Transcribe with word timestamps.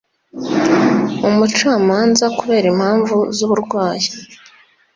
umucamanza 1.27 2.25
kubera 2.37 2.65
impamvu 2.73 3.15
z 3.35 3.37
uburwayi 3.45 4.07